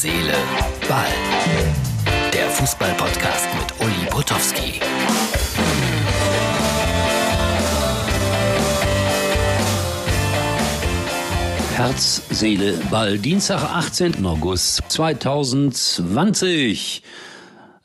[0.00, 0.34] Seele,
[0.88, 1.12] Ball.
[2.32, 4.80] Der Fußball-Podcast mit Uli Potowski.
[11.74, 13.18] Herz, Seele, Ball.
[13.18, 14.24] Dienstag, 18.
[14.24, 17.02] August 2020.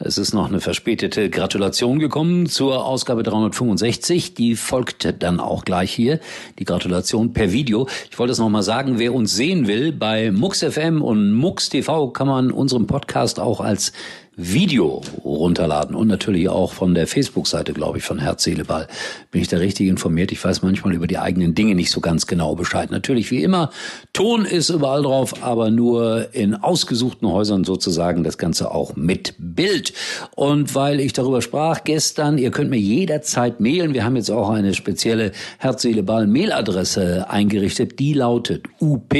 [0.05, 4.33] Es ist noch eine verspätete Gratulation gekommen zur Ausgabe 365.
[4.33, 6.19] Die folgt dann auch gleich hier.
[6.59, 7.87] Die Gratulation per Video.
[8.11, 12.09] Ich wollte es nochmal sagen, wer uns sehen will, bei MUX FM und MUX TV
[12.09, 13.93] kann man unseren Podcast auch als
[14.35, 18.87] Video runterladen und natürlich auch von der Facebook-Seite, glaube ich, von Herz, Seele, Ball.
[19.29, 20.31] Bin ich da richtig informiert?
[20.31, 22.89] Ich weiß manchmal über die eigenen Dinge nicht so ganz genau Bescheid.
[22.89, 23.69] Natürlich, wie immer,
[24.11, 29.93] Ton ist überall drauf, aber nur in ausgesuchten Häusern sozusagen das Ganze auch mit Bild.
[30.35, 33.93] Und weil ich darüber sprach gestern, ihr könnt mir jederzeit mailen.
[33.93, 37.99] Wir haben jetzt auch eine spezielle Herz, Seele, Ball Mailadresse eingerichtet.
[37.99, 39.13] Die lautet up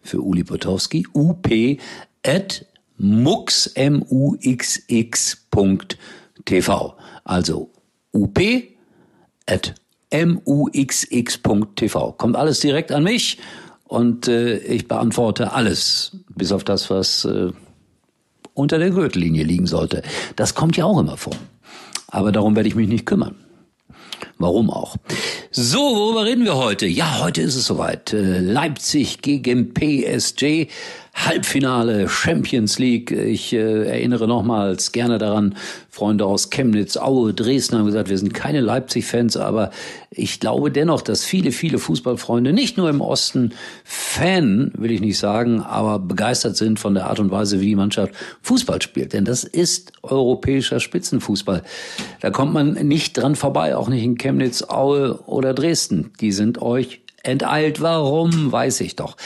[0.00, 1.48] für Uli Potowski, up
[2.26, 2.64] at
[2.98, 4.26] mux, M-U-X-X.tv.
[7.24, 7.70] Also
[8.14, 8.38] up
[9.46, 9.74] at
[10.12, 12.12] mux.tv.
[12.12, 13.38] Kommt alles direkt an mich
[13.84, 17.52] und äh, ich beantworte alles, bis auf das, was äh,
[18.54, 20.02] unter der Gürtellinie liegen sollte.
[20.36, 21.34] Das kommt ja auch immer vor.
[22.08, 23.36] Aber darum werde ich mich nicht kümmern.
[24.38, 24.96] Warum auch?
[25.52, 26.86] So, worüber reden wir heute?
[26.86, 28.12] Ja, heute ist es soweit.
[28.12, 30.68] Äh, Leipzig gegen PSG
[31.16, 33.10] Halbfinale Champions League.
[33.10, 35.56] Ich äh, erinnere nochmals gerne daran,
[35.88, 39.70] Freunde aus Chemnitz, Aue, Dresden haben gesagt, wir sind keine Leipzig-Fans, aber
[40.10, 45.16] ich glaube dennoch, dass viele, viele Fußballfreunde nicht nur im Osten Fan, will ich nicht
[45.16, 49.14] sagen, aber begeistert sind von der Art und Weise, wie die Mannschaft Fußball spielt.
[49.14, 51.62] Denn das ist europäischer Spitzenfußball.
[52.20, 56.12] Da kommt man nicht dran vorbei, auch nicht in Chemnitz, Aue oder Dresden.
[56.20, 57.80] Die sind euch enteilt.
[57.80, 59.16] Warum, weiß ich doch.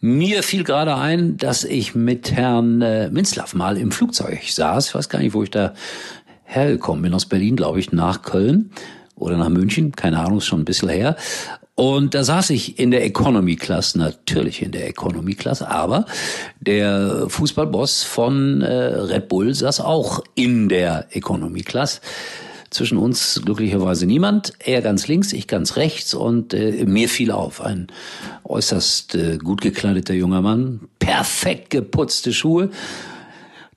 [0.00, 4.88] Mir fiel gerade ein, dass ich mit Herrn äh, Minzlaff mal im Flugzeug saß.
[4.88, 5.74] Ich weiß gar nicht, wo ich da
[6.44, 7.14] hergekommen bin.
[7.14, 8.70] Aus Berlin, glaube ich, nach Köln
[9.16, 9.92] oder nach München.
[9.92, 11.16] Keine Ahnung, ist schon ein bisschen her.
[11.76, 16.04] Und da saß ich in der Economy Class, natürlich in der Economy Class, aber
[16.60, 22.00] der Fußballboss von äh, Red Bull saß auch in der Economy Class.
[22.74, 24.52] Zwischen uns glücklicherweise niemand.
[24.58, 27.60] Er ganz links, ich ganz rechts und äh, mir fiel auf.
[27.60, 27.86] Ein
[28.42, 32.70] äußerst äh, gut gekleideter junger Mann, perfekt geputzte Schuhe.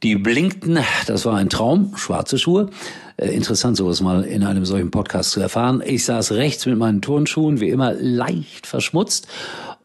[0.01, 2.71] Die blinkten, das war ein Traum, schwarze Schuhe.
[3.17, 5.83] Äh, interessant, sowas mal in einem solchen Podcast zu erfahren.
[5.85, 9.27] Ich saß rechts mit meinen Turnschuhen, wie immer leicht verschmutzt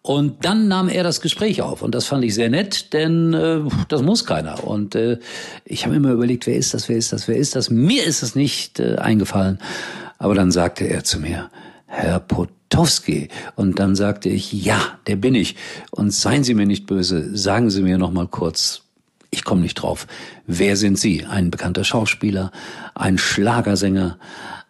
[0.03, 3.61] und dann nahm er das Gespräch auf und das fand ich sehr nett, denn äh,
[3.89, 4.65] das muss keiner.
[4.65, 5.19] Und äh,
[5.65, 7.71] ich habe immer überlegt, wer ist das, wer ist das, wer ist das.
[7.71, 9.61] Mir ist es nicht äh, eingefallen.
[10.19, 11.51] Aber dann sagte er zu mir,
[11.87, 13.29] Herr Potowski.
[13.55, 15.55] Und dann sagte ich, ja, der bin ich.
[15.93, 18.83] Und seien Sie mir nicht böse, sagen Sie mir noch mal kurz,
[19.31, 20.09] ich komme nicht drauf.
[20.49, 21.25] Wer sind Sie?
[21.27, 22.51] Ein bekannter Schauspieler,
[22.95, 24.19] ein Schlagersänger,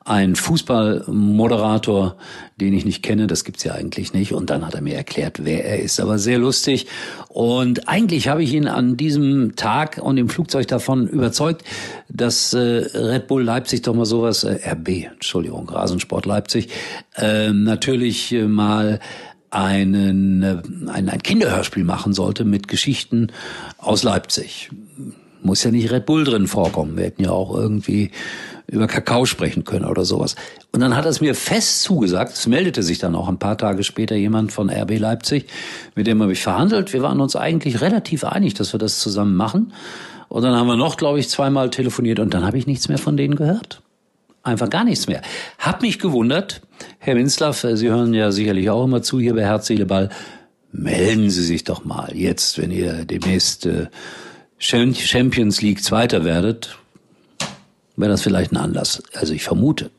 [0.04, 2.16] ein Fußballmoderator,
[2.60, 4.32] den ich nicht kenne, das gibt's ja eigentlich nicht.
[4.32, 6.00] Und dann hat er mir erklärt, wer er ist.
[6.00, 6.86] Aber sehr lustig.
[7.28, 11.62] Und eigentlich habe ich ihn an diesem Tag und im Flugzeug davon überzeugt,
[12.08, 16.68] dass äh, Red Bull Leipzig doch mal sowas, äh, RB, Entschuldigung, Rasensport Leipzig,
[17.16, 18.98] äh, natürlich äh, mal
[19.50, 23.28] einen, äh, ein, ein Kinderhörspiel machen sollte mit Geschichten
[23.78, 24.70] aus Leipzig.
[25.42, 26.96] Muss ja nicht Red Bull drin vorkommen.
[26.96, 28.10] Wir hätten ja auch irgendwie
[28.66, 30.36] über Kakao sprechen können oder sowas.
[30.72, 32.34] Und dann hat er es mir fest zugesagt.
[32.34, 35.46] Es meldete sich dann auch ein paar Tage später jemand von RB Leipzig,
[35.94, 36.92] mit dem habe ich verhandelt.
[36.92, 39.72] Wir waren uns eigentlich relativ einig, dass wir das zusammen machen.
[40.28, 42.98] Und dann haben wir noch, glaube ich, zweimal telefoniert und dann habe ich nichts mehr
[42.98, 43.82] von denen gehört.
[44.42, 45.22] Einfach gar nichts mehr.
[45.58, 46.62] Hab mich gewundert.
[46.98, 50.08] Herr Minzlaff, Sie hören ja sicherlich auch immer zu hier bei Herz, Seele, Ball.
[50.72, 53.88] Melden Sie sich doch mal jetzt, wenn ihr demnächst äh,
[54.58, 56.78] Champions League Zweiter werdet
[57.96, 59.02] wäre das vielleicht ein Anlass.
[59.14, 59.90] Also ich vermute.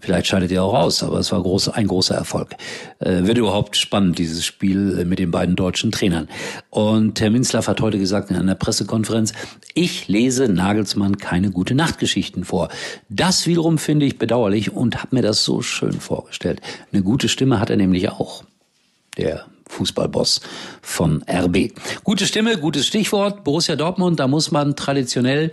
[0.00, 2.54] Vielleicht scheidet ihr auch aus, aber es war groß, ein großer Erfolg.
[3.00, 6.28] Äh, wird überhaupt spannend, dieses Spiel mit den beiden deutschen Trainern.
[6.70, 9.32] Und Herr Minzlaff hat heute gesagt in einer Pressekonferenz,
[9.74, 12.68] ich lese Nagelsmann keine gute Nachtgeschichten vor.
[13.08, 16.60] Das wiederum finde ich bedauerlich und habe mir das so schön vorgestellt.
[16.92, 18.44] Eine gute Stimme hat er nämlich auch.
[19.16, 20.40] Der Fußballboss
[20.80, 21.72] von RB.
[22.04, 23.42] Gute Stimme, gutes Stichwort.
[23.42, 25.52] Borussia Dortmund, da muss man traditionell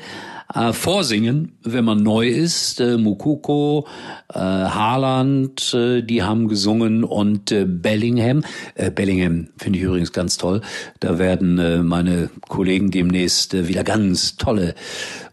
[0.53, 2.79] äh, vorsingen, wenn man neu ist.
[2.79, 3.87] Äh, Mukoko,
[4.33, 8.43] äh, Haaland, äh, die haben gesungen und äh, Bellingham.
[8.75, 10.61] Äh, Bellingham finde ich übrigens ganz toll.
[10.99, 14.75] Da werden äh, meine Kollegen demnächst äh, wieder ganz tolle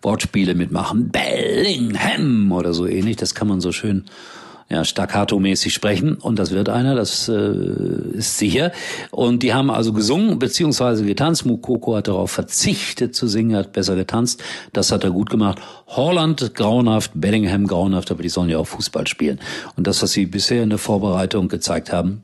[0.02, 1.10] Wortspiele mitmachen.
[1.10, 3.16] Bellingham oder so ähnlich.
[3.16, 4.04] Das kann man so schön
[4.72, 7.52] ja, staccato-mäßig sprechen und das wird einer, das äh,
[8.14, 8.72] ist sicher.
[9.10, 11.44] Und die haben also gesungen beziehungsweise getanzt.
[11.44, 14.42] Mukoko hat darauf verzichtet zu singen, hat besser getanzt.
[14.72, 15.60] Das hat er gut gemacht.
[15.88, 19.40] Holland grauenhaft, Bellingham grauenhaft, aber die sollen ja auch Fußball spielen.
[19.76, 22.22] Und das, was sie bisher in der Vorbereitung gezeigt haben,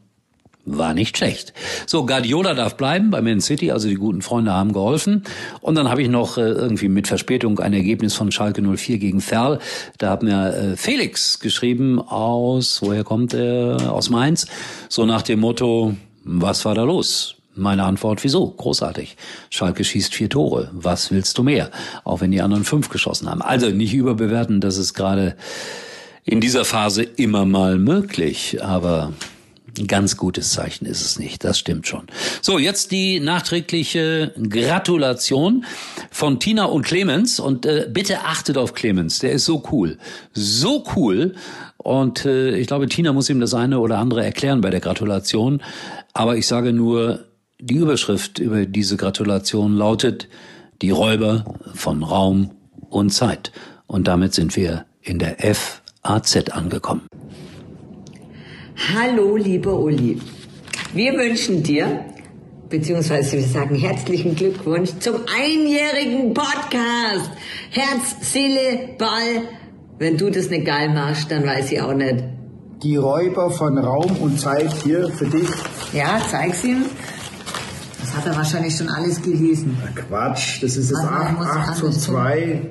[0.77, 1.53] war nicht schlecht.
[1.87, 5.25] So, Guardiola darf bleiben bei Man City, also die guten Freunde haben geholfen.
[5.61, 9.21] Und dann habe ich noch äh, irgendwie mit Verspätung ein Ergebnis von Schalke 04 gegen
[9.21, 9.59] Ferl.
[9.99, 13.93] Da hat mir äh, Felix geschrieben aus, woher kommt er?
[13.93, 14.47] Aus Mainz.
[14.89, 15.95] So nach dem Motto,
[16.25, 17.37] was war da los?
[17.59, 18.47] Meine Antwort, wieso?
[18.51, 19.17] Großartig.
[19.51, 20.71] Schalke schießt vier Tore.
[20.73, 21.71] Was willst du mehr?
[22.05, 23.43] Auch wenn die anderen fünf geschossen haben.
[23.43, 25.37] Also nicht überbewerten, das ist gerade
[26.25, 28.63] in dieser Phase immer mal möglich.
[28.63, 29.13] Aber
[29.77, 32.07] ein ganz gutes Zeichen ist es nicht, das stimmt schon.
[32.41, 35.65] So, jetzt die nachträgliche Gratulation
[36.11, 37.41] von Tina und Clemens.
[37.41, 39.99] Und äh, bitte achtet auf Clemens, der ist so cool.
[40.33, 41.35] So cool.
[41.77, 45.63] Und äh, ich glaube, Tina muss ihm das eine oder andere erklären bei der Gratulation.
[46.13, 47.25] Aber ich sage nur,
[47.61, 50.29] die Überschrift über diese Gratulation lautet
[50.81, 51.45] Die Räuber
[51.75, 52.53] von Raum
[52.89, 53.53] und Zeit.
[53.87, 57.08] Und damit sind wir in der FAZ angekommen.
[58.79, 60.21] Hallo, lieber Uli.
[60.95, 62.05] Wir wünschen dir,
[62.71, 67.33] beziehungsweise wir sagen herzlichen Glückwunsch zum einjährigen Podcast.
[67.71, 69.43] Herz, Seele, Ball.
[69.99, 72.23] Wenn du das nicht geil machst, dann weiß ich auch nicht.
[72.85, 75.49] Die Räuber von Raum und Zeit hier für dich.
[75.93, 76.85] Ja, zeig's ihm.
[78.01, 79.77] Das hat er wahrscheinlich schon alles gelesen.
[79.85, 82.71] Na Quatsch, das ist mal, 8, ich muss 8 zu anders 2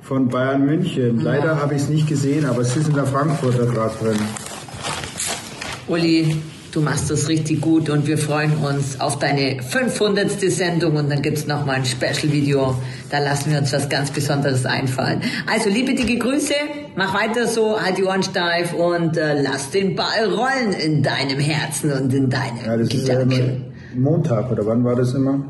[0.00, 1.18] von Bayern München.
[1.20, 4.18] Leider habe ich es nicht gesehen, aber es ist in der Frankfurter gerade drin.
[5.90, 6.36] Uli,
[6.72, 10.30] du machst das richtig gut und wir freuen uns auf deine 500.
[10.40, 12.76] Sendung und dann gibt's noch mal ein Special-Video.
[13.10, 15.20] Da lassen wir uns was ganz Besonderes einfallen.
[15.52, 16.54] Also liebe dicke Grüße,
[16.96, 21.40] mach weiter so, halt die Ohren steif und äh, lass den Ball rollen in deinem
[21.40, 23.72] Herzen und in deinem Ja, das ist ja Gedanken.
[23.96, 25.44] immer Montag, oder wann war das immer?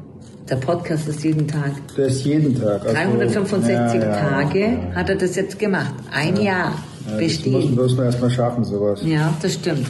[0.48, 1.72] Der Podcast ist jeden Tag.
[1.98, 2.80] Der ist jeden Tag.
[2.80, 5.92] Also, 365 ja, ja, Tage hat er das jetzt gemacht.
[6.10, 6.72] Ein Jahr Ja,
[7.04, 7.74] das muss, bestehen.
[7.76, 9.00] muss man erstmal schaffen, sowas.
[9.04, 9.86] Ja, das stimmt.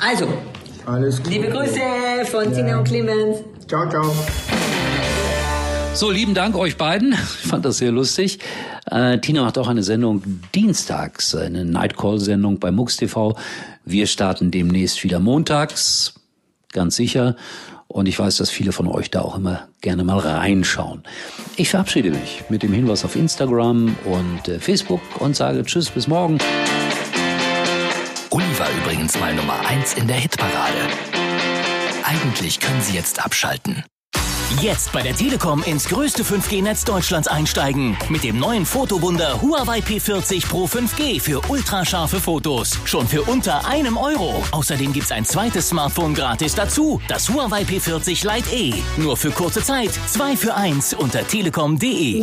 [0.00, 0.26] Also,
[0.86, 1.28] Alles gut.
[1.28, 1.80] liebe Grüße
[2.24, 3.38] von Tina und Clemens.
[3.68, 4.10] Ciao, ciao.
[5.94, 7.12] So, lieben Dank euch beiden.
[7.12, 8.38] Ich fand das sehr lustig.
[8.90, 10.22] Äh, Tina macht auch eine Sendung
[10.54, 13.36] dienstags, eine Nightcall-Sendung bei MUX TV.
[13.84, 16.14] Wir starten demnächst wieder montags,
[16.72, 17.36] ganz sicher.
[17.86, 21.02] Und ich weiß, dass viele von euch da auch immer gerne mal reinschauen.
[21.56, 26.06] Ich verabschiede mich mit dem Hinweis auf Instagram und äh, Facebook und sage Tschüss, bis
[26.06, 26.38] morgen.
[28.30, 30.78] Uli war übrigens mal Nummer 1 in der Hitparade.
[32.04, 33.84] Eigentlich können Sie jetzt abschalten.
[34.60, 37.96] Jetzt bei der Telekom ins größte 5G-Netz Deutschlands einsteigen.
[38.08, 42.78] Mit dem neuen Fotowunder Huawei P40 Pro 5G für ultrascharfe Fotos.
[42.84, 44.44] Schon für unter einem Euro.
[44.52, 47.00] Außerdem gibt's ein zweites Smartphone gratis dazu.
[47.08, 48.74] Das Huawei P40 Lite E.
[48.96, 49.90] Nur für kurze Zeit.
[50.06, 52.20] Zwei für eins unter telekom.de.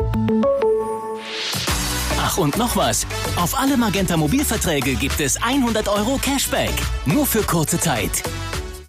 [2.38, 3.06] Und noch was.
[3.36, 6.72] Auf alle Magenta Mobilverträge gibt es 100 Euro Cashback.
[7.06, 8.24] Nur für kurze Zeit.